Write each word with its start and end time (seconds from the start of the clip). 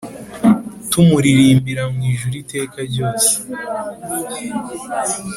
tumuririmbira 0.89 1.83
mu 1.93 2.01
ijuru 2.11 2.35
iteka 2.43 2.77
ryose. 2.89 3.31